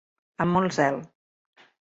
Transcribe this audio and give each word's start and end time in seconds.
Amb 0.45 0.55
molt 0.59 0.75
zel. 0.79 0.97